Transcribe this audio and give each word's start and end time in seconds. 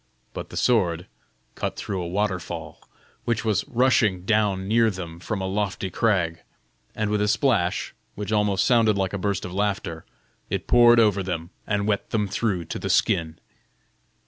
But 0.33 0.49
the 0.49 0.57
sword 0.57 1.05
cut 1.53 1.75
through 1.75 2.01
a 2.01 2.07
waterfall, 2.07 2.89
which 3.25 3.45
was 3.45 3.67
rushing 3.67 4.25
down 4.25 4.67
near 4.67 4.89
them 4.89 5.19
from 5.19 5.41
a 5.41 5.45
lofty 5.47 5.91
crag; 5.91 6.39
and 6.95 7.11
with 7.11 7.21
a 7.21 7.27
splash, 7.27 7.93
which 8.15 8.31
almost 8.31 8.65
sounded 8.65 8.97
like 8.97 9.13
a 9.13 9.19
burst 9.19 9.45
of 9.45 9.53
laughter, 9.53 10.03
it 10.49 10.65
poured 10.65 10.99
over 10.99 11.21
them 11.21 11.51
and 11.67 11.87
wet 11.87 12.09
them 12.09 12.27
through 12.27 12.65
to 12.65 12.79
the 12.79 12.89
skin. 12.89 13.37